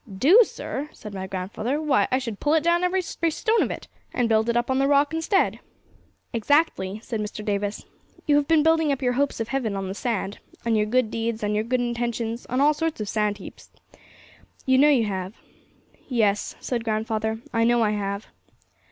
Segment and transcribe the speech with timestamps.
[0.11, 3.87] 'Do, sir!' said my grandfather, 'why, I should pull it down, every stone of it,
[4.11, 5.59] and build it up on the rock instead.'
[6.33, 7.45] 'Exactly!' said Mr.
[7.45, 7.85] Davis.
[8.25, 11.43] 'You have been building your hopes of heaven on the sand on your good deeds,
[11.43, 13.69] on your good intentions, on all sorts of sand heaps.
[14.65, 15.35] You know you have.
[16.07, 18.25] 'Yes,' said grandfather, 'I know I have.'